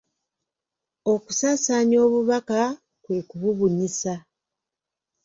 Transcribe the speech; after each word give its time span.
Okusaansaanya 1.13 1.97
obubaka 2.05 2.59
kwe 3.03 3.17
kububunyisa. 3.29 4.13